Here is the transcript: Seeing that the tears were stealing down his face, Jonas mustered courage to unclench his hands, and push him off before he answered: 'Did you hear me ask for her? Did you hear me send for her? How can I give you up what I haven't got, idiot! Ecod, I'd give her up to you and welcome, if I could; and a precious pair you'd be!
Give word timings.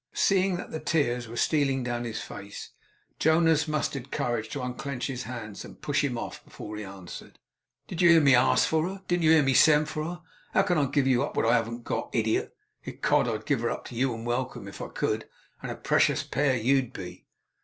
Seeing 0.15 0.57
that 0.57 0.71
the 0.71 0.79
tears 0.79 1.27
were 1.27 1.37
stealing 1.37 1.83
down 1.83 2.05
his 2.05 2.19
face, 2.21 2.71
Jonas 3.19 3.67
mustered 3.67 4.09
courage 4.11 4.49
to 4.49 4.61
unclench 4.63 5.05
his 5.05 5.25
hands, 5.25 5.63
and 5.63 5.79
push 5.79 6.03
him 6.03 6.17
off 6.17 6.43
before 6.43 6.75
he 6.75 6.83
answered: 6.83 7.37
'Did 7.87 8.01
you 8.01 8.09
hear 8.09 8.19
me 8.21 8.33
ask 8.33 8.67
for 8.67 8.87
her? 8.89 9.03
Did 9.07 9.21
you 9.23 9.29
hear 9.29 9.43
me 9.43 9.53
send 9.53 9.89
for 9.89 10.03
her? 10.03 10.21
How 10.55 10.63
can 10.63 10.79
I 10.79 10.85
give 10.85 11.05
you 11.05 11.21
up 11.23 11.37
what 11.37 11.45
I 11.45 11.53
haven't 11.55 11.83
got, 11.83 12.09
idiot! 12.13 12.55
Ecod, 12.83 13.27
I'd 13.27 13.45
give 13.45 13.59
her 13.59 13.69
up 13.69 13.85
to 13.89 13.95
you 13.95 14.11
and 14.11 14.25
welcome, 14.25 14.67
if 14.67 14.81
I 14.81 14.87
could; 14.87 15.29
and 15.61 15.69
a 15.71 15.75
precious 15.75 16.23
pair 16.23 16.55
you'd 16.57 16.93
be! 16.93 17.27